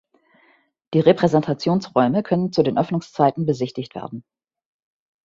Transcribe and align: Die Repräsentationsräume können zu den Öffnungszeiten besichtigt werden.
Die 0.95 0.99
Repräsentationsräume 0.99 2.23
können 2.23 2.51
zu 2.51 2.63
den 2.63 2.75
Öffnungszeiten 2.79 3.45
besichtigt 3.45 3.93
werden. 3.93 4.23